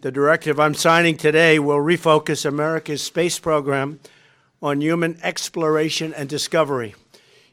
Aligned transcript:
The 0.00 0.12
directive 0.12 0.60
I'm 0.60 0.74
signing 0.74 1.16
today 1.16 1.58
will 1.58 1.78
refocus 1.78 2.46
America's 2.46 3.02
space 3.02 3.40
program 3.40 3.98
on 4.62 4.80
human 4.80 5.18
exploration 5.24 6.14
and 6.14 6.28
discovery. 6.28 6.94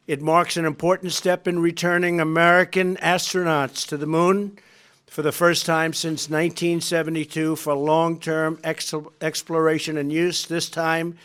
It 0.05 0.21
marks 0.21 0.55
an 0.55 0.65
important 0.65 1.13
step 1.13 1.47
in 1.47 1.57
returning 1.57 2.19
American 2.19 2.97
astronauts 2.97 3.87
to 3.87 3.97
the 3.97 4.05
moon 4.05 4.59
for 5.07 5.23
the 5.23 5.31
first 5.31 5.65
time 5.65 5.91
since 5.93 6.29
1972 6.29 7.55
for 7.55 7.73
long 7.73 8.19
term 8.19 8.59
ex- 8.63 8.93
exploration 9.21 9.97
and 9.97 10.13
use. 10.13 10.45
This 10.45 10.69
time, 10.69 11.17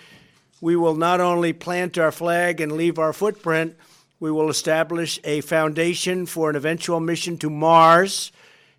we 0.63 0.75
will 0.75 0.97
not 0.97 1.21
only 1.21 1.53
plant 1.53 1.99
our 1.99 2.13
flag 2.13 2.63
and 2.63 2.73
leave 2.73 2.99
our 2.99 3.13
footprint, 3.13 3.77
we 4.21 4.31
will 4.31 4.49
establish 4.49 5.21
a 5.25 5.43
foundation 5.43 6.25
for 6.25 6.49
an 6.49 6.57
eventual 6.57 6.99
mission 6.99 7.37
to 7.37 7.51
Mars 7.51 8.33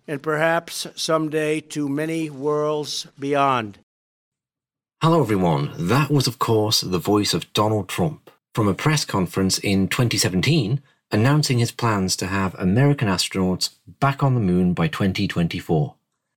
and 0.06 0.22
perhaps 0.22 0.86
someday 0.94 1.60
to 1.60 1.88
many 1.88 2.30
worlds 2.30 3.06
beyond. 3.18 3.78
Hello, 5.02 5.20
everyone. 5.20 5.72
That 5.76 6.10
was, 6.10 6.26
of 6.26 6.38
course, 6.38 6.80
the 6.80 6.98
voice 6.98 7.34
of 7.34 7.52
Donald 7.52 7.88
Trump 7.88 8.30
from 8.54 8.68
a 8.68 8.74
press 8.74 9.04
conference 9.04 9.58
in 9.58 9.88
2017 9.88 10.80
announcing 11.12 11.58
his 11.58 11.70
plans 11.70 12.16
to 12.16 12.26
have 12.26 12.54
American 12.54 13.06
astronauts 13.06 13.70
back 14.00 14.22
on 14.22 14.34
the 14.34 14.40
moon 14.40 14.72
by 14.72 14.88
2024. 14.88 15.94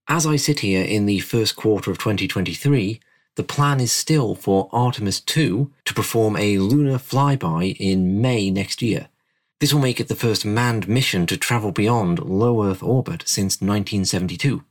As 0.07 0.26
I 0.27 0.35
sit 0.35 0.59
here 0.59 0.84
in 0.84 1.05
the 1.05 1.20
first 1.20 1.55
quarter 1.55 1.90
of 1.90 1.98
2023, 1.98 2.99
the 3.35 3.43
plan 3.43 3.79
is 3.79 3.91
still 3.91 4.35
for 4.35 4.70
Artemis 4.71 5.20
2 5.21 5.71
to 5.85 5.93
perform 5.93 6.35
a 6.38 6.59
lunar 6.59 6.98
flyby 6.98 7.76
in 7.79 8.21
May 8.21 8.52
next 8.52 8.82
year. 8.82 9.07
This 9.59 9.73
will 9.73 9.82
make 9.82 10.00
it 10.00 10.09
the 10.09 10.16
first 10.16 10.45
manned 10.45 10.88
mission 10.88 11.26
to 11.27 11.38
travel 11.38 11.72
beyond 11.72 12.20
low 12.20 12.63
Earth 12.63 12.84
orbit 12.84 13.23
since 13.26 13.62
1972. 13.62 14.63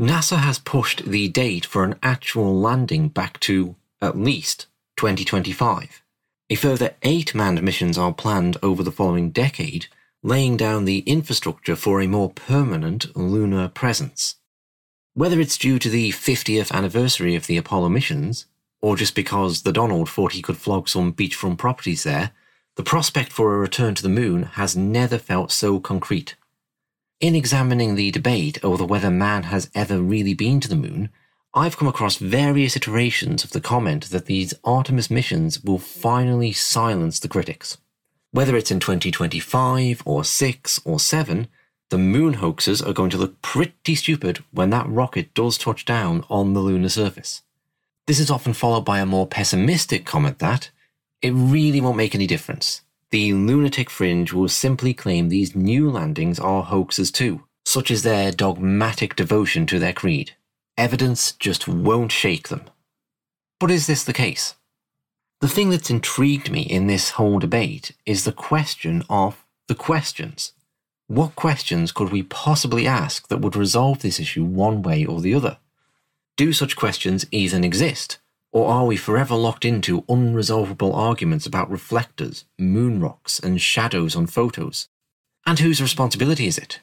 NASA 0.00 0.38
has 0.38 0.58
pushed 0.58 1.04
the 1.04 1.28
date 1.28 1.66
for 1.66 1.84
an 1.84 1.96
actual 2.02 2.58
landing 2.58 3.08
back 3.08 3.40
to 3.40 3.76
at 4.00 4.16
least 4.16 4.66
2025. 4.96 6.02
A 6.48 6.54
further 6.54 6.94
eight 7.02 7.34
manned 7.34 7.62
missions 7.62 7.98
are 7.98 8.12
planned 8.12 8.56
over 8.62 8.82
the 8.82 8.92
following 8.92 9.30
decade, 9.30 9.86
laying 10.22 10.56
down 10.56 10.84
the 10.84 11.00
infrastructure 11.00 11.76
for 11.76 12.00
a 12.00 12.06
more 12.06 12.30
permanent 12.30 13.14
lunar 13.16 13.68
presence. 13.68 14.36
Whether 15.14 15.40
it's 15.40 15.58
due 15.58 15.78
to 15.80 15.90
the 15.90 16.12
50th 16.12 16.70
anniversary 16.72 17.34
of 17.34 17.46
the 17.46 17.56
Apollo 17.56 17.90
missions, 17.90 18.46
or 18.80 18.96
just 18.96 19.14
because 19.14 19.62
the 19.62 19.72
Donald 19.72 20.08
thought 20.08 20.32
he 20.32 20.42
could 20.42 20.56
flog 20.56 20.88
some 20.88 21.12
beachfront 21.12 21.58
properties 21.58 22.04
there, 22.04 22.32
the 22.76 22.82
prospect 22.82 23.32
for 23.32 23.54
a 23.54 23.58
return 23.58 23.94
to 23.94 24.02
the 24.02 24.08
moon 24.08 24.44
has 24.44 24.76
never 24.76 25.18
felt 25.18 25.52
so 25.52 25.80
concrete. 25.80 26.36
In 27.20 27.34
examining 27.34 27.94
the 27.94 28.10
debate 28.10 28.58
over 28.64 28.84
whether 28.84 29.10
man 29.10 29.44
has 29.44 29.70
ever 29.74 30.00
really 30.00 30.34
been 30.34 30.60
to 30.60 30.68
the 30.68 30.76
moon, 30.76 31.10
I've 31.52 31.76
come 31.76 31.88
across 31.88 32.16
various 32.16 32.76
iterations 32.76 33.42
of 33.42 33.50
the 33.50 33.60
comment 33.60 34.10
that 34.10 34.26
these 34.26 34.54
Artemis 34.64 35.10
missions 35.10 35.62
will 35.62 35.78
finally 35.78 36.52
silence 36.52 37.18
the 37.18 37.28
critics. 37.28 37.76
Whether 38.30 38.56
it's 38.56 38.70
in 38.70 38.78
2025 38.78 40.02
or 40.06 40.24
6 40.24 40.80
or 40.84 41.00
7, 41.00 41.48
the 41.90 41.98
moon 41.98 42.34
hoaxes 42.34 42.80
are 42.80 42.92
going 42.92 43.10
to 43.10 43.18
look 43.18 43.42
pretty 43.42 43.96
stupid 43.96 44.44
when 44.52 44.70
that 44.70 44.88
rocket 44.88 45.34
does 45.34 45.58
touch 45.58 45.84
down 45.84 46.24
on 46.30 46.54
the 46.54 46.60
lunar 46.60 46.88
surface. 46.88 47.42
This 48.06 48.20
is 48.20 48.30
often 48.30 48.52
followed 48.52 48.84
by 48.84 49.00
a 49.00 49.06
more 49.06 49.26
pessimistic 49.26 50.06
comment 50.06 50.38
that 50.38 50.70
it 51.22 51.30
really 51.30 51.80
won't 51.80 51.96
make 51.96 52.14
any 52.14 52.26
difference. 52.26 52.82
The 53.10 53.32
lunatic 53.32 53.90
fringe 53.90 54.32
will 54.32 54.48
simply 54.48 54.94
claim 54.94 55.28
these 55.28 55.56
new 55.56 55.90
landings 55.90 56.38
are 56.38 56.62
hoaxes 56.62 57.10
too, 57.10 57.44
such 57.64 57.90
as 57.90 58.02
their 58.02 58.30
dogmatic 58.30 59.16
devotion 59.16 59.66
to 59.66 59.78
their 59.78 59.92
creed. 59.92 60.32
Evidence 60.78 61.32
just 61.32 61.66
won't 61.66 62.12
shake 62.12 62.48
them. 62.48 62.62
But 63.58 63.70
is 63.70 63.86
this 63.86 64.04
the 64.04 64.12
case? 64.12 64.54
The 65.40 65.48
thing 65.48 65.70
that's 65.70 65.90
intrigued 65.90 66.50
me 66.50 66.62
in 66.62 66.86
this 66.86 67.10
whole 67.10 67.38
debate 67.38 67.92
is 68.06 68.24
the 68.24 68.32
question 68.32 69.02
of 69.10 69.44
the 69.68 69.74
questions. 69.74 70.52
What 71.06 71.34
questions 71.34 71.92
could 71.92 72.12
we 72.12 72.22
possibly 72.22 72.86
ask 72.86 73.28
that 73.28 73.40
would 73.40 73.56
resolve 73.56 74.00
this 74.00 74.20
issue 74.20 74.44
one 74.44 74.82
way 74.82 75.04
or 75.04 75.20
the 75.20 75.34
other? 75.34 75.58
Do 76.36 76.52
such 76.52 76.76
questions 76.76 77.26
even 77.30 77.64
exist? 77.64 78.18
Or 78.52 78.68
are 78.68 78.84
we 78.84 78.96
forever 78.96 79.36
locked 79.36 79.64
into 79.64 80.02
unresolvable 80.02 80.94
arguments 80.94 81.46
about 81.46 81.70
reflectors, 81.70 82.44
moon 82.58 83.00
rocks, 83.00 83.38
and 83.38 83.60
shadows 83.60 84.16
on 84.16 84.26
photos? 84.26 84.88
And 85.46 85.58
whose 85.58 85.80
responsibility 85.80 86.46
is 86.46 86.58
it? 86.58 86.80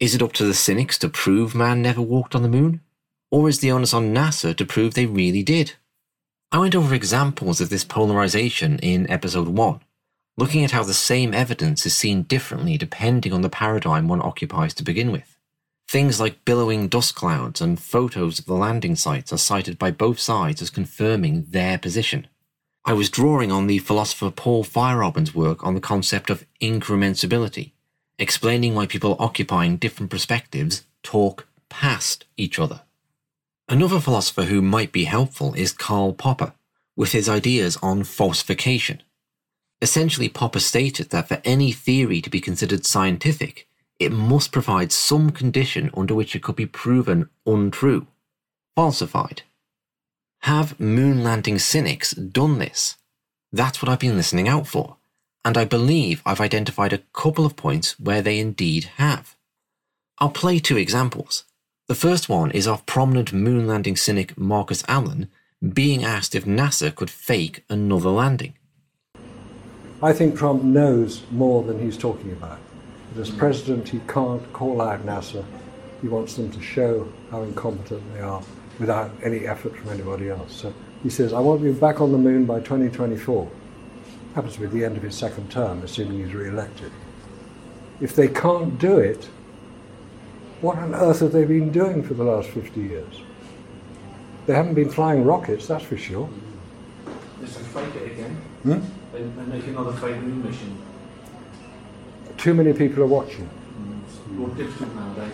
Is 0.00 0.14
it 0.14 0.22
up 0.22 0.32
to 0.34 0.44
the 0.44 0.54
cynics 0.54 0.98
to 0.98 1.08
prove 1.08 1.54
man 1.54 1.80
never 1.80 2.02
walked 2.02 2.34
on 2.34 2.42
the 2.42 2.48
moon? 2.48 2.82
Or 3.30 3.48
is 3.48 3.60
the 3.60 3.70
onus 3.72 3.94
on 3.94 4.14
NASA 4.14 4.54
to 4.56 4.66
prove 4.66 4.94
they 4.94 5.06
really 5.06 5.42
did? 5.42 5.74
I 6.52 6.58
went 6.58 6.74
over 6.74 6.94
examples 6.94 7.60
of 7.60 7.68
this 7.68 7.84
polarization 7.84 8.78
in 8.78 9.10
episode 9.10 9.48
1, 9.48 9.80
looking 10.36 10.64
at 10.64 10.70
how 10.70 10.82
the 10.82 10.94
same 10.94 11.34
evidence 11.34 11.84
is 11.84 11.96
seen 11.96 12.22
differently 12.22 12.78
depending 12.78 13.32
on 13.32 13.42
the 13.42 13.50
paradigm 13.50 14.08
one 14.08 14.22
occupies 14.22 14.74
to 14.74 14.84
begin 14.84 15.10
with. 15.10 15.37
Things 15.88 16.20
like 16.20 16.44
billowing 16.44 16.88
dust 16.88 17.14
clouds 17.14 17.62
and 17.62 17.80
photos 17.80 18.38
of 18.38 18.44
the 18.44 18.52
landing 18.52 18.94
sites 18.94 19.32
are 19.32 19.38
cited 19.38 19.78
by 19.78 19.90
both 19.90 20.18
sides 20.18 20.60
as 20.60 20.68
confirming 20.68 21.46
their 21.48 21.78
position. 21.78 22.26
I 22.84 22.92
was 22.92 23.08
drawing 23.08 23.50
on 23.50 23.66
the 23.66 23.78
philosopher 23.78 24.30
Paul 24.30 24.64
Feyerabend's 24.64 25.34
work 25.34 25.64
on 25.64 25.74
the 25.74 25.80
concept 25.80 26.28
of 26.28 26.44
incommensurability, 26.60 27.72
explaining 28.18 28.74
why 28.74 28.84
people 28.84 29.16
occupying 29.18 29.78
different 29.78 30.10
perspectives 30.10 30.84
talk 31.02 31.46
past 31.70 32.26
each 32.36 32.58
other. 32.58 32.82
Another 33.66 33.98
philosopher 33.98 34.44
who 34.44 34.60
might 34.60 34.92
be 34.92 35.04
helpful 35.04 35.54
is 35.54 35.72
Karl 35.72 36.12
Popper, 36.12 36.52
with 36.96 37.12
his 37.12 37.30
ideas 37.30 37.78
on 37.82 38.04
falsification. 38.04 39.02
Essentially, 39.80 40.28
Popper 40.28 40.60
stated 40.60 41.10
that 41.10 41.28
for 41.28 41.40
any 41.44 41.72
theory 41.72 42.20
to 42.20 42.28
be 42.28 42.40
considered 42.40 42.84
scientific, 42.84 43.67
it 43.98 44.12
must 44.12 44.52
provide 44.52 44.92
some 44.92 45.30
condition 45.30 45.90
under 45.94 46.14
which 46.14 46.36
it 46.36 46.42
could 46.42 46.56
be 46.56 46.66
proven 46.66 47.28
untrue, 47.46 48.06
falsified. 48.76 49.42
Have 50.42 50.78
moon 50.78 51.24
landing 51.24 51.58
cynics 51.58 52.12
done 52.12 52.58
this? 52.58 52.96
That's 53.52 53.82
what 53.82 53.88
I've 53.88 53.98
been 53.98 54.16
listening 54.16 54.48
out 54.48 54.66
for, 54.66 54.96
and 55.44 55.56
I 55.56 55.64
believe 55.64 56.22
I've 56.24 56.40
identified 56.40 56.92
a 56.92 57.02
couple 57.12 57.44
of 57.44 57.56
points 57.56 57.98
where 57.98 58.22
they 58.22 58.38
indeed 58.38 58.84
have. 58.96 59.36
I'll 60.18 60.30
play 60.30 60.58
two 60.58 60.76
examples. 60.76 61.44
The 61.88 61.94
first 61.94 62.28
one 62.28 62.50
is 62.50 62.66
of 62.66 62.86
prominent 62.86 63.32
moon 63.32 63.66
landing 63.66 63.96
cynic 63.96 64.36
Marcus 64.36 64.84
Allen 64.86 65.28
being 65.72 66.04
asked 66.04 66.34
if 66.34 66.44
NASA 66.44 66.94
could 66.94 67.10
fake 67.10 67.64
another 67.68 68.10
landing. 68.10 68.54
I 70.00 70.12
think 70.12 70.36
Trump 70.36 70.62
knows 70.62 71.22
more 71.32 71.64
than 71.64 71.80
he's 71.80 71.96
talking 71.96 72.30
about. 72.30 72.60
As 73.16 73.30
president, 73.30 73.88
he 73.88 74.00
can't 74.06 74.52
call 74.52 74.80
out 74.80 75.04
NASA. 75.04 75.44
He 76.02 76.08
wants 76.08 76.34
them 76.34 76.50
to 76.52 76.62
show 76.62 77.08
how 77.30 77.42
incompetent 77.42 78.02
they 78.14 78.20
are 78.20 78.42
without 78.78 79.10
any 79.24 79.46
effort 79.46 79.76
from 79.76 79.90
anybody 79.90 80.28
else. 80.28 80.54
So 80.54 80.72
he 81.02 81.10
says, 81.10 81.32
I 81.32 81.40
want 81.40 81.60
to 81.62 81.72
be 81.72 81.78
back 81.78 82.00
on 82.00 82.12
the 82.12 82.18
moon 82.18 82.44
by 82.44 82.60
2024. 82.60 83.50
Happens 84.34 84.54
to 84.54 84.60
be 84.60 84.66
the 84.66 84.84
end 84.84 84.96
of 84.96 85.02
his 85.02 85.16
second 85.16 85.50
term, 85.50 85.82
assuming 85.82 86.24
he's 86.24 86.34
re 86.34 86.48
elected. 86.48 86.92
If 88.00 88.14
they 88.14 88.28
can't 88.28 88.78
do 88.78 88.98
it, 88.98 89.28
what 90.60 90.78
on 90.78 90.94
earth 90.94 91.20
have 91.20 91.32
they 91.32 91.44
been 91.44 91.72
doing 91.72 92.02
for 92.02 92.14
the 92.14 92.24
last 92.24 92.50
50 92.50 92.80
years? 92.80 93.22
They 94.46 94.54
haven't 94.54 94.74
been 94.74 94.90
flying 94.90 95.24
rockets, 95.24 95.66
that's 95.66 95.84
for 95.84 95.96
sure. 95.96 96.28
To 97.40 97.46
fake 97.46 97.94
it 97.96 98.12
again. 98.12 98.36
Hmm? 98.62 98.80
They, 99.12 99.22
they 99.22 99.52
make 99.52 99.66
another 99.66 99.92
fake 99.92 100.16
moon 100.16 100.42
mission. 100.42 100.78
Too 102.38 102.54
many 102.54 102.72
people 102.72 103.02
are 103.02 103.06
watching. 103.06 103.50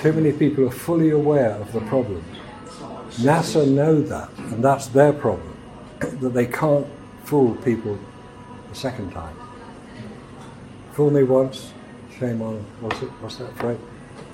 Too 0.00 0.12
many 0.14 0.32
people 0.32 0.66
are 0.66 0.70
fully 0.70 1.10
aware 1.10 1.50
of 1.50 1.70
the 1.72 1.82
problem. 1.82 2.24
NASA 3.18 3.68
know 3.68 4.00
that, 4.00 4.30
and 4.38 4.64
that's 4.64 4.86
their 4.86 5.12
problem, 5.12 5.54
that 6.00 6.32
they 6.32 6.46
can't 6.46 6.86
fool 7.24 7.54
people 7.56 7.98
a 8.72 8.74
second 8.74 9.12
time. 9.12 9.36
Fool 10.94 11.10
me 11.10 11.24
once, 11.24 11.72
shame 12.18 12.40
on, 12.40 12.64
what's, 12.80 13.02
it, 13.02 13.10
what's 13.20 13.36
that 13.36 13.54
phrase? 13.58 13.78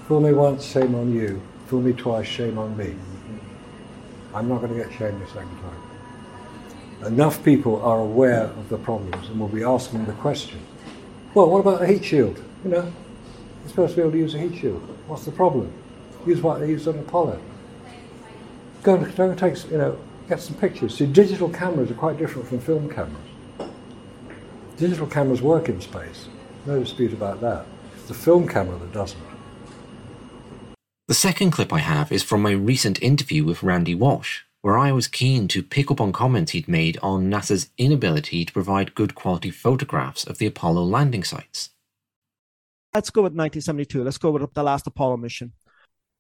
Fool 0.07 0.21
me 0.21 0.33
once, 0.33 0.65
shame 0.65 0.95
on 0.95 1.13
you. 1.13 1.43
Fool 1.67 1.83
me 1.83 1.93
twice, 1.93 2.27
shame 2.27 2.57
on 2.57 2.77
me. 2.77 2.95
I'm 4.33 4.49
not 4.49 4.61
going 4.61 4.73
to 4.73 4.79
get 4.79 4.93
shamed 4.97 5.21
a 5.21 5.27
second 5.27 5.59
time. 5.61 7.07
Enough 7.13 7.45
people 7.45 7.83
are 7.83 7.99
aware 7.99 8.45
of 8.45 8.69
the 8.69 8.79
problems 8.79 9.29
and 9.29 9.41
will 9.41 9.49
be 9.49 9.65
asking 9.65 10.05
the 10.07 10.13
question. 10.13 10.61
Well, 11.35 11.51
what 11.51 11.59
about 11.59 11.81
the 11.81 11.87
heat 11.89 12.05
shield? 12.05 12.41
You 12.65 12.71
know, 12.71 12.93
you're 13.61 13.69
supposed 13.69 13.93
to 13.93 13.97
be 13.97 14.03
able 14.03 14.13
to 14.13 14.19
use 14.19 14.35
a 14.35 14.39
heat 14.39 14.59
shield. 14.61 14.83
What's 15.07 15.25
the 15.25 15.33
problem? 15.33 15.73
Use 16.27 16.43
what 16.43 16.61
they 16.61 16.69
used 16.69 16.87
on 16.87 16.99
Apollo. 16.99 17.41
Go 18.83 18.97
and, 18.97 19.17
go 19.17 19.31
and 19.31 19.39
take, 19.39 19.57
you 19.71 19.79
know, 19.79 19.99
get 20.29 20.41
some 20.41 20.57
pictures. 20.57 20.97
See, 20.97 21.07
digital 21.07 21.49
cameras 21.49 21.91
are 21.91 21.95
quite 21.95 22.19
different 22.19 22.49
from 22.49 22.61
film 22.61 22.91
cameras. 22.91 23.17
Digital 24.77 25.07
cameras 25.07 25.41
work 25.41 25.69
in 25.69 25.81
space. 25.81 26.29
No 26.67 26.79
dispute 26.79 27.13
about 27.13 27.41
that. 27.41 27.65
It's 27.95 28.09
the 28.09 28.15
film 28.15 28.47
camera 28.47 28.79
that 28.79 28.93
doesn't. 28.93 29.21
The 31.09 31.15
second 31.15 31.51
clip 31.51 31.73
I 31.73 31.81
have 31.81 32.13
is 32.13 32.23
from 32.23 32.43
my 32.43 32.53
recent 32.53 33.03
interview 33.03 33.45
with 33.45 33.63
Randy 33.63 33.95
Walsh, 33.95 34.43
where 34.61 34.79
I 34.79 34.93
was 34.93 35.09
keen 35.09 35.49
to 35.49 35.63
pick 35.63 35.91
up 35.91 36.01
on 36.01 36.13
comments 36.13 36.53
he'd 36.53 36.69
made 36.69 36.99
on 37.03 37.31
NASA's 37.31 37.71
inability 37.79 38.45
to 38.45 38.53
provide 38.53 38.95
good 38.95 39.15
quality 39.15 39.51
photographs 39.51 40.25
of 40.25 40.39
the 40.39 40.47
Apollo 40.47 40.85
landing 40.85 41.25
sites. 41.25 41.71
Let's 42.95 43.11
go 43.11 43.23
with 43.23 43.33
1972. 43.33 44.05
Let's 44.05 44.19
go 44.19 44.31
with 44.31 44.53
the 44.53 44.63
last 44.63 44.87
Apollo 44.87 45.19
mission. 45.19 45.53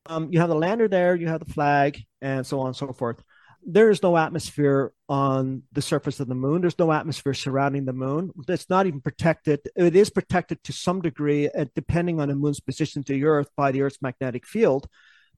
Um, 0.07 0.33
you 0.33 0.41
have 0.41 0.49
the 0.49 0.55
lander 0.55 0.89
there, 0.89 1.15
you 1.15 1.29
have 1.29 1.45
the 1.45 1.53
flag, 1.53 2.01
and 2.23 2.47
so 2.47 2.61
on 2.61 2.69
and 2.69 2.77
so 2.77 2.93
forth 2.93 3.23
there 3.65 3.91
is 3.91 4.03
no 4.03 4.17
atmosphere 4.17 4.93
on 5.09 5.63
the 5.73 5.83
surface 5.83 6.21
of 6.21 6.29
the 6.29 6.35
moon. 6.35 6.61
There's 6.61 6.79
no 6.79 6.93
atmosphere 6.93 7.35
surrounding 7.35 7.85
the 7.85 7.93
moon. 7.93 8.31
It's 8.49 8.71
not 8.71 8.87
even 8.87 9.01
protected. 9.01 9.61
It 9.77 9.95
is 9.95 10.11
protected 10.11 10.63
to 10.65 10.73
some 10.73 11.03
degree, 11.03 11.49
uh, 11.49 11.67
depending 11.75 12.21
on 12.21 12.29
the 12.29 12.35
moon's 12.35 12.61
position 12.61 13.03
to 13.05 13.13
the 13.13 13.25
Earth 13.25 13.49
by 13.57 13.71
the 13.73 13.83
Earth's 13.83 14.01
magnetic 14.01 14.47
field. 14.47 14.89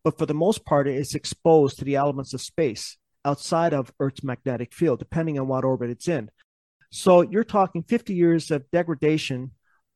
But 0.05 0.19
for 0.19 0.27
the 0.27 0.35
most 0.35 0.65
part, 0.65 0.89
it's 0.89 1.15
exposed 1.15 1.79
to 1.79 1.85
the 1.85 1.97
elements 1.97 2.33
of 2.33 2.41
space 2.41 2.97
outside 3.25 3.73
of 3.73 3.93
Earth's 4.01 4.25
magnetic 4.25 4.73
field, 4.73 4.99
depending 4.99 5.39
on 5.39 5.49
what 5.49 5.65
orbit 5.65 5.91
it's 5.91 6.09
in. 6.09 6.31
So 6.91 7.23
you're 7.23 7.45
talking 7.45 7.83
50 7.83 8.15
years 8.15 8.51
of 8.51 8.71
degradation 8.71 9.53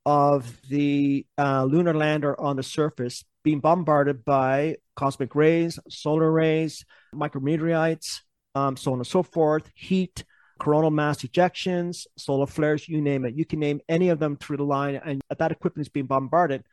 of 0.07 0.61
the 0.69 1.25
uh, 1.37 1.65
lunar 1.65 1.93
lander 1.93 2.39
on 2.39 2.55
the 2.55 2.63
surface 2.63 3.25
being 3.43 3.59
bombarded 3.59 4.23
by 4.23 4.77
cosmic 4.95 5.35
rays, 5.35 5.79
solar 5.89 6.31
rays, 6.31 6.85
micrometeorites, 7.13 8.21
um, 8.55 8.77
so 8.77 8.93
on 8.93 8.99
and 8.99 9.05
so 9.05 9.21
forth, 9.21 9.69
heat, 9.75 10.23
coronal 10.59 10.91
mass 10.91 11.23
ejections, 11.23 12.07
solar 12.17 12.47
flares, 12.47 12.87
you 12.87 13.01
name 13.01 13.25
it. 13.25 13.35
You 13.35 13.43
can 13.43 13.59
name 13.59 13.81
any 13.89 14.07
of 14.07 14.17
them 14.17 14.37
through 14.37 14.57
the 14.57 14.63
line, 14.63 14.95
and 14.95 15.21
that 15.37 15.51
equipment 15.51 15.85
is 15.85 15.89
being 15.89 16.05
bombarded. 16.05 16.63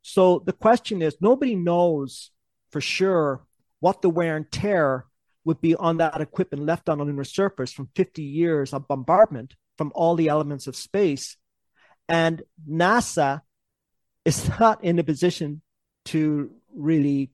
So 0.00 0.42
the 0.46 0.54
question 0.54 1.02
is 1.02 1.18
nobody 1.20 1.56
knows 1.56 2.30
for 2.70 2.80
sure 2.80 3.44
what 3.80 4.00
the 4.00 4.08
wear 4.08 4.36
and 4.36 4.50
tear 4.50 5.04
would 5.44 5.60
be 5.60 5.74
on 5.74 5.98
that 5.98 6.18
equipment 6.18 6.64
left 6.64 6.88
on 6.88 6.96
the 6.96 7.04
lunar 7.04 7.24
surface 7.24 7.72
from 7.72 7.90
50 7.94 8.22
years 8.22 8.72
of 8.72 8.88
bombardment 8.88 9.54
from 9.76 9.92
all 9.94 10.14
the 10.14 10.28
elements 10.28 10.66
of 10.66 10.74
space 10.74 11.36
and 12.10 12.42
NASA 12.68 13.40
is 14.24 14.50
not 14.60 14.84
in 14.84 14.98
a 14.98 15.04
position 15.04 15.62
to 16.06 16.50
really 16.74 17.30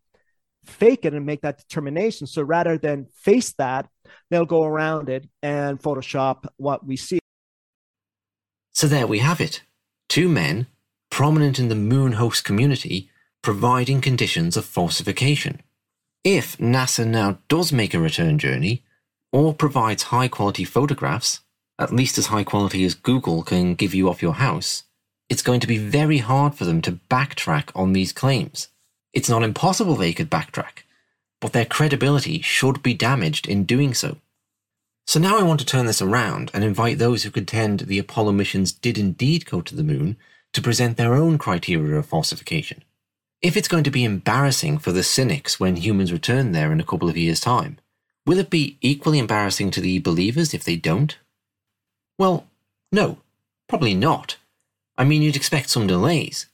fake 0.64 1.04
it 1.04 1.14
and 1.14 1.24
make 1.24 1.42
that 1.42 1.58
determination. 1.58 2.26
So 2.26 2.42
rather 2.42 2.76
than 2.76 3.06
face 3.14 3.52
that, 3.54 3.88
they'll 4.30 4.44
go 4.44 4.64
around 4.64 5.08
it 5.08 5.28
and 5.42 5.80
Photoshop 5.80 6.46
what 6.56 6.86
we 6.86 6.96
see. 6.96 7.18
So 8.72 8.86
there 8.86 9.06
we 9.06 9.20
have 9.20 9.40
it. 9.40 9.62
Two 10.08 10.28
men, 10.28 10.66
prominent 11.10 11.58
in 11.58 11.68
the 11.68 11.74
moon 11.74 12.12
hoax 12.12 12.40
community, 12.40 13.10
providing 13.42 14.00
conditions 14.00 14.56
of 14.56 14.64
falsification. 14.64 15.62
If 16.24 16.58
NASA 16.58 17.06
now 17.06 17.38
does 17.48 17.72
make 17.72 17.94
a 17.94 18.00
return 18.00 18.38
journey, 18.38 18.82
or 19.32 19.54
provides 19.54 20.04
high 20.04 20.28
quality 20.28 20.64
photographs, 20.64 21.40
at 21.78 21.92
least 21.92 22.18
as 22.18 22.26
high 22.26 22.44
quality 22.44 22.84
as 22.84 22.94
Google 22.94 23.42
can 23.42 23.74
give 23.74 23.94
you 23.94 24.08
off 24.08 24.22
your 24.22 24.34
house, 24.34 24.84
it's 25.28 25.42
going 25.42 25.60
to 25.60 25.66
be 25.66 25.78
very 25.78 26.18
hard 26.18 26.54
for 26.54 26.64
them 26.64 26.80
to 26.82 27.00
backtrack 27.10 27.70
on 27.74 27.92
these 27.92 28.12
claims. 28.12 28.68
It's 29.12 29.28
not 29.28 29.42
impossible 29.42 29.94
they 29.94 30.12
could 30.12 30.30
backtrack, 30.30 30.84
but 31.40 31.52
their 31.52 31.64
credibility 31.64 32.40
should 32.40 32.82
be 32.82 32.94
damaged 32.94 33.46
in 33.46 33.64
doing 33.64 33.94
so. 33.94 34.18
So 35.06 35.20
now 35.20 35.38
I 35.38 35.42
want 35.42 35.60
to 35.60 35.66
turn 35.66 35.86
this 35.86 36.02
around 36.02 36.50
and 36.52 36.64
invite 36.64 36.98
those 36.98 37.22
who 37.22 37.30
contend 37.30 37.80
the 37.80 37.98
Apollo 37.98 38.32
missions 38.32 38.72
did 38.72 38.98
indeed 38.98 39.46
go 39.46 39.60
to 39.60 39.76
the 39.76 39.84
moon 39.84 40.16
to 40.52 40.62
present 40.62 40.96
their 40.96 41.14
own 41.14 41.38
criteria 41.38 41.96
of 41.96 42.06
falsification. 42.06 42.82
If 43.42 43.56
it's 43.56 43.68
going 43.68 43.84
to 43.84 43.90
be 43.90 44.04
embarrassing 44.04 44.78
for 44.78 44.92
the 44.92 45.02
cynics 45.02 45.60
when 45.60 45.76
humans 45.76 46.12
return 46.12 46.52
there 46.52 46.72
in 46.72 46.80
a 46.80 46.84
couple 46.84 47.08
of 47.08 47.16
years' 47.16 47.40
time, 47.40 47.78
will 48.24 48.38
it 48.38 48.50
be 48.50 48.78
equally 48.80 49.18
embarrassing 49.18 49.70
to 49.72 49.80
the 49.80 49.98
believers 50.00 50.54
if 50.54 50.64
they 50.64 50.76
don't? 50.76 51.16
Well, 52.18 52.46
no, 52.92 53.18
probably 53.68 53.94
not. 53.94 54.36
I 54.96 55.04
mean, 55.04 55.22
you'd 55.22 55.36
expect 55.36 55.70
some 55.70 55.86
delays. 55.86 56.46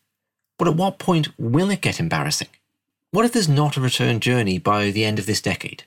But 0.59 0.69
at 0.69 0.77
what 0.77 0.99
point 0.99 1.29
will 1.39 1.71
it 1.71 1.81
get 1.81 2.01
embarrassing? 2.01 2.49
What 3.11 3.25
if 3.25 3.33
there's 3.33 3.49
not 3.49 3.77
a 3.77 3.81
return 3.81 4.21
journey 4.21 4.59
by 4.59 4.91
the 4.91 5.05
end 5.05 5.19
of 5.19 5.27
this 5.27 5.43
decade? 5.43 5.85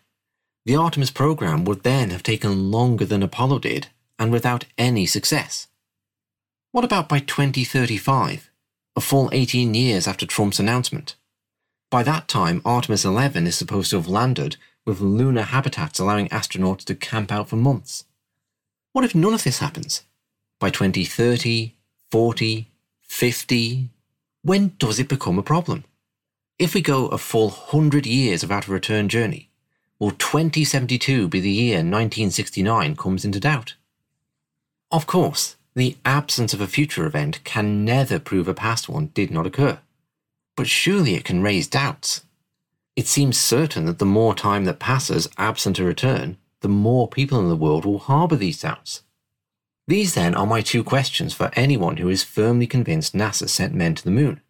The 0.65 0.75
Artemis 0.75 1.11
program 1.11 1.65
would 1.65 1.83
then 1.83 2.09
have 2.09 2.23
taken 2.23 2.71
longer 2.71 3.05
than 3.05 3.23
Apollo 3.23 3.59
did 3.59 3.87
and 4.17 4.31
without 4.31 4.65
any 4.77 5.05
success. 5.05 5.67
What 6.71 6.83
about 6.83 7.07
by 7.09 7.19
2035, 7.19 8.49
a 8.95 9.01
full 9.01 9.29
18 9.31 9.73
years 9.73 10.07
after 10.07 10.25
Trump's 10.25 10.59
announcement? 10.59 11.15
By 11.91 12.03
that 12.03 12.27
time, 12.27 12.61
Artemis 12.65 13.05
11 13.05 13.47
is 13.47 13.55
supposed 13.55 13.91
to 13.91 13.97
have 13.97 14.07
landed 14.07 14.57
with 14.85 15.01
lunar 15.01 15.43
habitats 15.43 15.99
allowing 15.99 16.29
astronauts 16.29 16.83
to 16.85 16.95
camp 16.95 17.31
out 17.31 17.49
for 17.49 17.55
months. 17.55 18.05
What 18.95 19.03
if 19.03 19.13
none 19.13 19.33
of 19.33 19.43
this 19.43 19.59
happens? 19.59 20.03
By 20.57 20.69
2030, 20.69 21.73
40, 22.11 22.71
50? 23.01 23.89
When 24.41 24.71
does 24.79 24.99
it 24.99 25.09
become 25.09 25.37
a 25.37 25.43
problem? 25.43 25.83
If 26.57 26.73
we 26.73 26.79
go 26.79 27.07
a 27.07 27.17
full 27.17 27.49
100 27.49 28.05
years 28.05 28.41
without 28.41 28.69
a 28.69 28.71
return 28.71 29.09
journey, 29.09 29.49
will 29.99 30.11
2072 30.11 31.27
be 31.27 31.41
the 31.41 31.51
year 31.51 31.79
1969 31.79 32.95
comes 32.95 33.25
into 33.25 33.37
doubt? 33.37 33.75
Of 34.89 35.07
course, 35.07 35.57
the 35.73 35.97
absence 36.05 36.53
of 36.53 36.61
a 36.61 36.65
future 36.65 37.05
event 37.05 37.43
can 37.43 37.83
never 37.83 38.17
prove 38.17 38.47
a 38.47 38.53
past 38.53 38.87
one 38.87 39.07
did 39.07 39.29
not 39.29 39.45
occur. 39.45 39.79
But 40.55 40.67
surely 40.67 41.15
it 41.15 41.25
can 41.25 41.41
raise 41.43 41.67
doubts. 41.67 42.23
It 42.95 43.07
seems 43.07 43.37
certain 43.37 43.87
that 43.87 43.99
the 43.99 44.05
more 44.05 44.33
time 44.33 44.63
that 44.63 44.79
passes 44.79 45.27
absent 45.37 45.79
a 45.79 45.83
return, 45.83 46.37
the 46.65 46.69
more 46.69 47.07
people 47.07 47.39
in 47.39 47.47
the 47.47 47.55
world 47.55 47.85
will 47.85 47.99
harbour 47.99 48.35
these 48.35 48.61
doubts. 48.61 49.03
These 49.87 50.15
then 50.15 50.33
are 50.33 50.47
my 50.47 50.61
two 50.61 50.83
questions 50.83 51.31
for 51.31 51.51
anyone 51.53 51.97
who 51.97 52.09
is 52.09 52.23
firmly 52.23 52.65
convinced 52.65 53.13
NASA 53.13 53.47
sent 53.47 53.75
men 53.75 53.93
to 53.93 54.03
the 54.03 54.09
moon. 54.09 54.41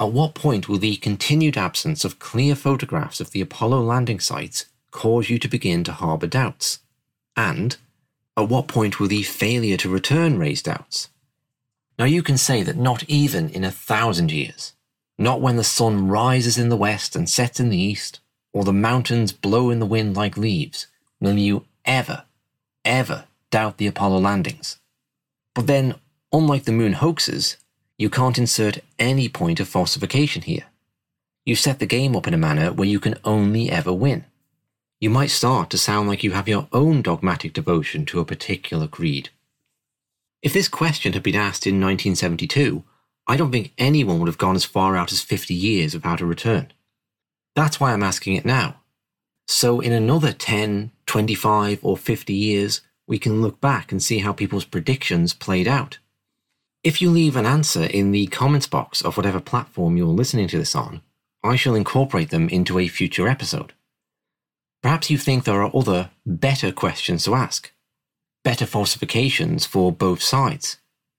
At 0.00 0.12
what 0.12 0.34
point 0.34 0.66
will 0.66 0.78
the 0.78 0.96
continued 0.96 1.58
absence 1.58 2.06
of 2.06 2.18
clear 2.18 2.54
photographs 2.54 3.20
of 3.20 3.32
the 3.32 3.42
Apollo 3.42 3.82
landing 3.82 4.18
sites 4.18 4.64
cause 4.92 5.28
you 5.28 5.38
to 5.40 5.46
begin 5.46 5.84
to 5.84 5.92
harbour 5.92 6.26
doubts? 6.26 6.78
And 7.36 7.76
at 8.34 8.48
what 8.48 8.66
point 8.66 8.98
will 8.98 9.08
the 9.08 9.22
failure 9.22 9.76
to 9.76 9.90
return 9.90 10.38
raise 10.38 10.62
doubts? 10.62 11.10
Now 11.98 12.06
you 12.06 12.22
can 12.22 12.38
say 12.38 12.62
that 12.62 12.78
not 12.78 13.04
even 13.10 13.50
in 13.50 13.62
a 13.62 13.70
thousand 13.70 14.32
years, 14.32 14.72
not 15.18 15.42
when 15.42 15.56
the 15.56 15.64
sun 15.64 16.08
rises 16.08 16.56
in 16.56 16.70
the 16.70 16.78
west 16.78 17.14
and 17.14 17.28
sets 17.28 17.60
in 17.60 17.68
the 17.68 17.76
east, 17.76 18.20
or 18.54 18.64
the 18.64 18.72
mountains 18.72 19.32
blow 19.32 19.68
in 19.68 19.80
the 19.80 19.92
wind 19.94 20.16
like 20.16 20.38
leaves, 20.38 20.86
will 21.20 21.38
you 21.38 21.64
ever, 21.84 22.24
ever 22.84 23.24
doubt 23.50 23.78
the 23.78 23.86
Apollo 23.86 24.18
landings. 24.18 24.78
But 25.54 25.66
then, 25.66 25.96
unlike 26.32 26.64
the 26.64 26.72
moon 26.72 26.94
hoaxes, 26.94 27.56
you 27.98 28.08
can't 28.08 28.38
insert 28.38 28.78
any 28.98 29.28
point 29.28 29.60
of 29.60 29.68
falsification 29.68 30.42
here. 30.42 30.64
You 31.44 31.56
set 31.56 31.78
the 31.78 31.86
game 31.86 32.14
up 32.16 32.26
in 32.26 32.34
a 32.34 32.38
manner 32.38 32.72
where 32.72 32.88
you 32.88 33.00
can 33.00 33.16
only 33.24 33.70
ever 33.70 33.92
win. 33.92 34.24
You 35.00 35.10
might 35.10 35.30
start 35.30 35.70
to 35.70 35.78
sound 35.78 36.08
like 36.08 36.22
you 36.22 36.32
have 36.32 36.48
your 36.48 36.68
own 36.72 37.02
dogmatic 37.02 37.52
devotion 37.52 38.04
to 38.06 38.20
a 38.20 38.24
particular 38.24 38.86
creed. 38.86 39.30
If 40.42 40.52
this 40.52 40.68
question 40.68 41.12
had 41.12 41.22
been 41.22 41.36
asked 41.36 41.66
in 41.66 41.80
1972, 41.80 42.84
I 43.26 43.36
don't 43.36 43.52
think 43.52 43.72
anyone 43.78 44.18
would 44.18 44.28
have 44.28 44.38
gone 44.38 44.56
as 44.56 44.64
far 44.64 44.96
out 44.96 45.12
as 45.12 45.22
50 45.22 45.54
years 45.54 45.94
without 45.94 46.20
a 46.20 46.26
return. 46.26 46.72
That's 47.54 47.80
why 47.80 47.92
I'm 47.92 48.02
asking 48.02 48.36
it 48.36 48.44
now. 48.44 48.76
So, 49.46 49.80
in 49.80 49.92
another 49.92 50.32
10, 50.32 50.92
25, 51.10 51.80
or 51.82 51.96
50 51.96 52.32
years, 52.32 52.82
we 53.08 53.18
can 53.18 53.42
look 53.42 53.60
back 53.60 53.90
and 53.90 54.00
see 54.00 54.20
how 54.20 54.32
people's 54.32 54.64
predictions 54.64 55.34
played 55.34 55.66
out. 55.66 55.98
If 56.84 57.02
you 57.02 57.10
leave 57.10 57.34
an 57.34 57.46
answer 57.46 57.82
in 57.82 58.12
the 58.12 58.28
comments 58.28 58.68
box 58.68 59.02
of 59.02 59.16
whatever 59.16 59.40
platform 59.40 59.96
you're 59.96 60.06
listening 60.06 60.46
to 60.46 60.58
this 60.58 60.76
on, 60.76 61.02
I 61.42 61.56
shall 61.56 61.74
incorporate 61.74 62.30
them 62.30 62.48
into 62.48 62.78
a 62.78 62.86
future 62.86 63.26
episode. 63.26 63.72
Perhaps 64.84 65.10
you 65.10 65.18
think 65.18 65.42
there 65.42 65.60
are 65.60 65.76
other, 65.76 66.10
better 66.24 66.70
questions 66.70 67.24
to 67.24 67.34
ask. 67.34 67.72
Better 68.44 68.64
falsifications 68.64 69.66
for 69.66 69.90
both 69.90 70.22
sides. 70.22 70.76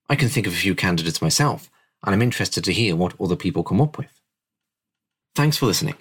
I 0.08 0.16
can 0.16 0.30
think 0.30 0.46
of 0.46 0.54
a 0.54 0.64
few 0.64 0.74
candidates 0.74 1.20
myself, 1.20 1.70
and 2.02 2.14
I'm 2.14 2.22
interested 2.22 2.64
to 2.64 2.72
hear 2.72 2.96
what 2.96 3.20
other 3.20 3.36
people 3.36 3.62
come 3.62 3.82
up 3.82 3.98
with. 3.98 4.22
Thanks 5.34 5.58
for 5.58 5.66
listening. 5.66 5.96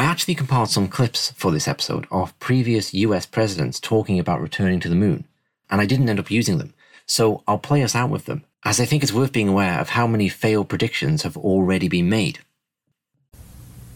I 0.00 0.04
actually 0.04 0.34
compiled 0.34 0.70
some 0.70 0.88
clips 0.88 1.32
for 1.32 1.52
this 1.52 1.68
episode 1.68 2.06
of 2.10 2.36
previous 2.38 2.94
US 2.94 3.26
presidents 3.26 3.78
talking 3.78 4.18
about 4.18 4.40
returning 4.40 4.80
to 4.80 4.88
the 4.88 4.94
moon, 4.94 5.26
and 5.68 5.78
I 5.78 5.84
didn't 5.84 6.08
end 6.08 6.18
up 6.18 6.30
using 6.30 6.56
them, 6.56 6.72
so 7.04 7.42
I'll 7.46 7.58
play 7.58 7.82
us 7.82 7.94
out 7.94 8.08
with 8.08 8.24
them, 8.24 8.42
as 8.64 8.80
I 8.80 8.86
think 8.86 9.02
it's 9.02 9.12
worth 9.12 9.30
being 9.30 9.50
aware 9.50 9.78
of 9.78 9.90
how 9.90 10.06
many 10.06 10.30
failed 10.30 10.70
predictions 10.70 11.24
have 11.24 11.36
already 11.36 11.86
been 11.86 12.08
made. 12.08 12.38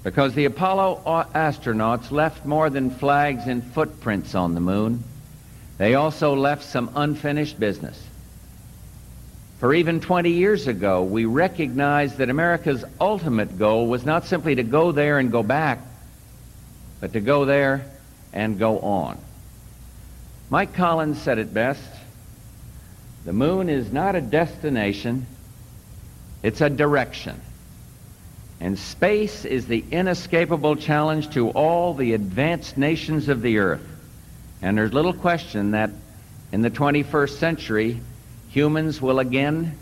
Because 0.03 0.35
the 0.35 0.45
Apollo 0.45 1.01
astronauts 1.35 2.11
left 2.11 2.45
more 2.45 2.69
than 2.69 2.91
flags 2.91 3.47
and 3.47 3.65
footprints 3.65 4.35
on 4.35 4.53
the 4.53 4.61
moon, 4.61 5.03
they 5.79 5.95
also 5.95 6.37
left 6.37 6.65
some 6.65 6.91
unfinished 6.97 7.59
business. 7.59 7.99
For 9.59 9.73
even 9.73 10.01
20 10.01 10.29
years 10.29 10.67
ago, 10.67 11.03
we 11.03 11.25
recognized 11.25 12.19
that 12.19 12.29
America's 12.29 12.85
ultimate 13.01 13.59
goal 13.59 13.87
was 13.87 14.05
not 14.05 14.27
simply 14.27 14.55
to 14.57 14.63
go 14.63 14.93
there 14.93 15.19
and 15.19 15.33
go 15.33 15.43
back, 15.43 15.79
but 17.05 17.13
to 17.13 17.21
go 17.21 17.45
there 17.45 17.85
and 18.33 18.59
go 18.59 18.79
on. 18.79 19.19
Mike 20.49 20.73
Collins 20.73 21.21
said 21.21 21.39
it 21.39 21.53
best 21.53 21.85
the 23.27 23.33
moon 23.35 23.69
is 23.69 23.93
not 23.93 24.17
a 24.17 24.23
destination, 24.23 25.27
it's 26.43 26.63
a 26.63 26.71
direction. 26.71 27.39
And 28.59 28.79
space 28.79 29.45
is 29.45 29.67
the 29.67 29.85
inescapable 29.91 30.77
challenge 30.77 31.29
to 31.35 31.51
all 31.51 31.93
the 31.93 32.15
advanced 32.15 32.79
nations 32.79 33.29
of 33.29 33.43
the 33.43 33.59
earth. 33.59 33.87
And 34.63 34.79
there's 34.79 34.95
little 34.95 35.13
question 35.13 35.73
that 35.73 35.91
in 36.53 36.63
the 36.63 36.71
21st 36.71 37.37
century, 37.37 38.01
humans 38.49 39.03
will 39.03 39.19
again 39.19 39.77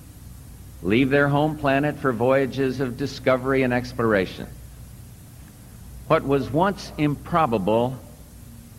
leave 0.82 1.10
their 1.10 1.28
home 1.28 1.56
planet 1.56 2.00
for 2.00 2.12
voyages 2.12 2.80
of 2.80 2.96
discovery 2.96 3.62
and 3.62 3.72
exploration. 3.72 4.48
What 6.12 6.24
was 6.24 6.52
once 6.52 6.92
improbable 6.98 7.98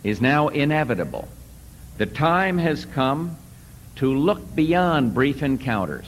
is 0.04 0.20
now 0.20 0.50
inevitable. 0.50 1.26
The 1.98 2.06
time 2.06 2.58
has 2.58 2.84
come 2.84 3.36
to 3.96 4.14
look 4.14 4.54
beyond 4.54 5.14
brief 5.14 5.42
encounters. 5.42 6.06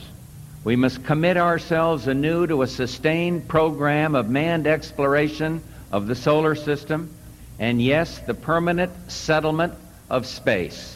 We 0.63 0.77
must 0.77 1.03
commit 1.03 1.35
ourselves 1.35 2.07
anew 2.07 2.47
to 2.47 2.61
a 2.61 2.67
sustained 2.67 3.49
program 3.49 4.15
of 4.15 4.29
manned 4.29 4.67
exploration 4.67 5.61
of 5.91 6.07
the 6.07 6.15
solar 6.15 6.55
system 6.55 7.13
and, 7.59 7.81
yes, 7.81 8.19
the 8.19 8.33
permanent 8.33 8.93
settlement 9.11 9.73
of 10.09 10.25
space. 10.25 10.95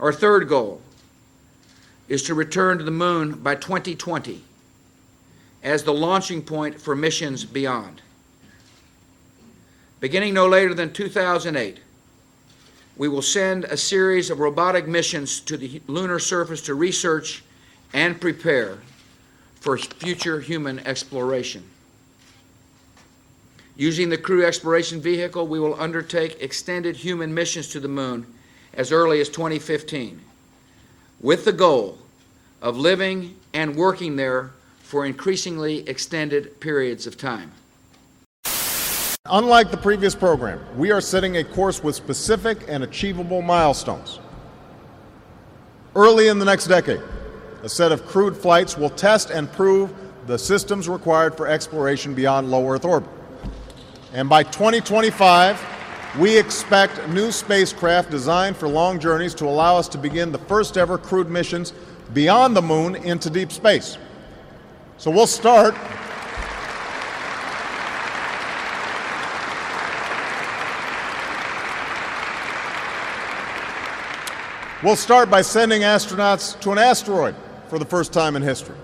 Our 0.00 0.12
third 0.12 0.48
goal 0.48 0.80
is 2.08 2.24
to 2.24 2.34
return 2.34 2.78
to 2.78 2.84
the 2.84 2.90
moon 2.90 3.34
by 3.34 3.54
2020 3.54 4.42
as 5.66 5.82
the 5.82 5.92
launching 5.92 6.40
point 6.40 6.80
for 6.80 6.94
missions 6.94 7.44
beyond. 7.44 8.00
Beginning 9.98 10.32
no 10.32 10.46
later 10.46 10.72
than 10.74 10.92
2008, 10.92 11.80
we 12.96 13.08
will 13.08 13.20
send 13.20 13.64
a 13.64 13.76
series 13.76 14.30
of 14.30 14.38
robotic 14.38 14.86
missions 14.86 15.40
to 15.40 15.56
the 15.56 15.82
lunar 15.88 16.20
surface 16.20 16.62
to 16.62 16.74
research 16.74 17.42
and 17.92 18.20
prepare 18.20 18.78
for 19.56 19.76
future 19.76 20.38
human 20.38 20.78
exploration. 20.86 21.64
Using 23.76 24.08
the 24.08 24.18
Crew 24.18 24.46
Exploration 24.46 25.00
Vehicle, 25.00 25.48
we 25.48 25.58
will 25.58 25.78
undertake 25.80 26.40
extended 26.40 26.94
human 26.94 27.34
missions 27.34 27.66
to 27.70 27.80
the 27.80 27.88
moon 27.88 28.24
as 28.72 28.92
early 28.92 29.20
as 29.20 29.28
2015, 29.30 30.20
with 31.20 31.44
the 31.44 31.52
goal 31.52 31.98
of 32.62 32.76
living 32.76 33.34
and 33.52 33.74
working 33.74 34.14
there 34.14 34.52
for 34.86 35.04
increasingly 35.04 35.80
extended 35.88 36.60
periods 36.60 37.08
of 37.08 37.18
time. 37.18 37.50
Unlike 39.28 39.72
the 39.72 39.76
previous 39.76 40.14
program, 40.14 40.60
we 40.78 40.92
are 40.92 41.00
setting 41.00 41.38
a 41.38 41.42
course 41.42 41.82
with 41.82 41.96
specific 41.96 42.58
and 42.68 42.84
achievable 42.84 43.42
milestones. 43.42 44.20
Early 45.96 46.28
in 46.28 46.38
the 46.38 46.44
next 46.44 46.68
decade, 46.68 47.00
a 47.64 47.68
set 47.68 47.90
of 47.90 48.06
crewed 48.06 48.36
flights 48.36 48.78
will 48.78 48.90
test 48.90 49.30
and 49.30 49.50
prove 49.50 49.92
the 50.28 50.38
systems 50.38 50.88
required 50.88 51.36
for 51.36 51.48
exploration 51.48 52.14
beyond 52.14 52.52
low 52.52 52.70
Earth 52.70 52.84
orbit. 52.84 53.10
And 54.12 54.28
by 54.28 54.44
2025, 54.44 55.60
we 56.20 56.38
expect 56.38 57.08
new 57.08 57.32
spacecraft 57.32 58.08
designed 58.08 58.56
for 58.56 58.68
long 58.68 59.00
journeys 59.00 59.34
to 59.34 59.46
allow 59.46 59.76
us 59.76 59.88
to 59.88 59.98
begin 59.98 60.30
the 60.30 60.38
first 60.38 60.78
ever 60.78 60.96
crewed 60.96 61.28
missions 61.28 61.72
beyond 62.14 62.54
the 62.54 62.62
moon 62.62 62.94
into 62.94 63.28
deep 63.28 63.50
space. 63.50 63.98
So 64.98 65.10
we'll 65.10 65.26
start 65.26 65.74
We'll 74.82 74.94
start 74.94 75.30
by 75.30 75.40
sending 75.42 75.82
astronauts 75.82 76.60
to 76.60 76.70
an 76.70 76.78
asteroid 76.78 77.34
for 77.68 77.78
the 77.78 77.84
first 77.84 78.12
time 78.12 78.36
in 78.36 78.42
history. 78.42 78.76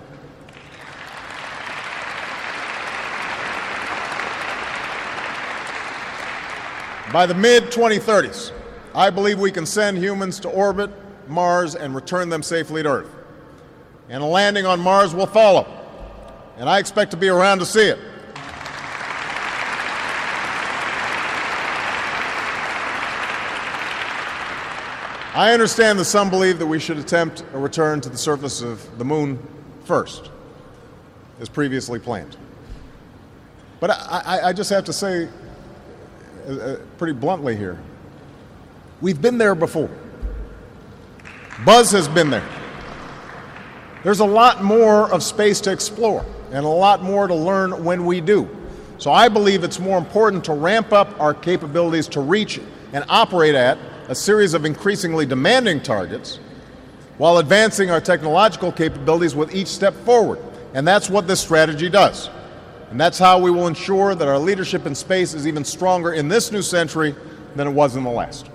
By 7.13 7.27
the 7.27 7.35
mid 7.35 7.65
2030s, 7.65 8.51
I 8.95 9.11
believe 9.11 9.39
we 9.39 9.51
can 9.51 9.67
send 9.67 9.99
humans 9.99 10.39
to 10.41 10.49
orbit 10.49 10.89
Mars 11.27 11.75
and 11.75 11.93
return 11.93 12.27
them 12.27 12.41
safely 12.41 12.83
to 12.83 12.89
Earth. 12.89 13.15
And 14.09 14.23
a 14.23 14.25
landing 14.25 14.65
on 14.65 14.79
Mars 14.79 15.13
will 15.13 15.27
follow. 15.27 15.82
And 16.57 16.69
I 16.69 16.79
expect 16.79 17.11
to 17.11 17.17
be 17.17 17.29
around 17.29 17.59
to 17.59 17.65
see 17.65 17.87
it. 17.87 17.99
I 25.35 25.51
understand 25.51 25.97
that 25.97 26.05
some 26.05 26.29
believe 26.29 26.59
that 26.59 26.67
we 26.67 26.77
should 26.77 26.99
attempt 26.99 27.43
a 27.53 27.57
return 27.57 28.01
to 28.01 28.09
the 28.09 28.17
surface 28.17 28.61
of 28.61 28.99
the 28.99 29.03
moon 29.03 29.39
first, 29.83 30.29
as 31.39 31.49
previously 31.49 31.97
planned. 31.97 32.37
But 33.79 33.89
I, 33.89 34.21
I, 34.23 34.41
I 34.49 34.53
just 34.53 34.69
have 34.69 34.85
to 34.85 34.93
say, 34.93 35.27
uh, 36.47 36.51
uh, 36.51 36.77
pretty 36.99 37.13
bluntly 37.13 37.55
here, 37.55 37.79
we've 39.01 39.19
been 39.19 39.39
there 39.39 39.55
before. 39.55 39.89
Buzz 41.65 41.91
has 41.93 42.07
been 42.07 42.29
there. 42.29 42.47
There's 44.03 44.19
a 44.19 44.25
lot 44.25 44.63
more 44.63 45.11
of 45.11 45.23
space 45.23 45.59
to 45.61 45.71
explore 45.71 46.23
and 46.53 46.65
a 46.65 46.69
lot 46.69 47.01
more 47.01 47.27
to 47.27 47.35
learn 47.35 47.83
when 47.83 48.05
we 48.05 48.21
do. 48.21 48.47
So 48.99 49.11
I 49.11 49.27
believe 49.27 49.63
it's 49.63 49.79
more 49.79 49.97
important 49.97 50.45
to 50.45 50.53
ramp 50.53 50.93
up 50.93 51.19
our 51.19 51.33
capabilities 51.33 52.07
to 52.09 52.21
reach 52.21 52.61
and 52.93 53.03
operate 53.09 53.55
at 53.55 53.77
a 54.07 54.15
series 54.15 54.53
of 54.53 54.63
increasingly 54.63 55.25
demanding 55.25 55.81
targets 55.81 56.39
while 57.17 57.39
advancing 57.39 57.89
our 57.89 57.99
technological 57.99 58.71
capabilities 58.71 59.35
with 59.35 59.53
each 59.53 59.67
step 59.67 59.93
forward. 60.05 60.39
And 60.73 60.87
that's 60.87 61.09
what 61.09 61.27
this 61.27 61.41
strategy 61.41 61.89
does. 61.89 62.29
And 62.91 62.99
that's 62.99 63.17
how 63.17 63.39
we 63.39 63.49
will 63.49 63.67
ensure 63.67 64.13
that 64.13 64.27
our 64.27 64.37
leadership 64.37 64.85
in 64.85 64.93
space 64.93 65.33
is 65.33 65.47
even 65.47 65.65
stronger 65.65 66.13
in 66.13 66.27
this 66.27 66.51
new 66.51 66.61
century 66.61 67.15
than 67.55 67.67
it 67.67 67.71
was 67.71 67.95
in 67.95 68.03
the 68.03 68.11
last. 68.11 68.49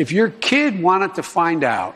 If 0.00 0.12
your 0.12 0.30
kid 0.30 0.82
wanted 0.82 1.16
to 1.16 1.22
find 1.22 1.62
out 1.62 1.94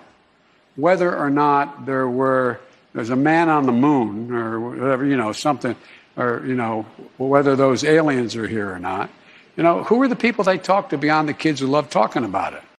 whether 0.76 1.16
or 1.16 1.30
not 1.30 1.86
there 1.86 2.06
were 2.06 2.60
there's 2.92 3.08
a 3.08 3.16
man 3.16 3.48
on 3.48 3.64
the 3.64 3.72
moon 3.72 4.30
or 4.30 4.60
whatever, 4.60 5.06
you 5.06 5.16
know, 5.16 5.32
something, 5.32 5.74
or, 6.18 6.44
you 6.46 6.54
know, 6.54 6.82
whether 7.16 7.56
those 7.56 7.82
aliens 7.82 8.36
are 8.36 8.46
here 8.46 8.70
or 8.70 8.78
not. 8.78 9.08
You 9.56 9.62
know, 9.62 9.84
who 9.84 10.02
are 10.02 10.08
the 10.08 10.16
people 10.16 10.44
they 10.44 10.58
talk 10.58 10.90
to 10.90 10.98
beyond 10.98 11.30
the 11.30 11.32
kids 11.32 11.60
who 11.60 11.66
love 11.66 11.88
talking 11.88 12.24
about 12.24 12.52
it? 12.52 12.62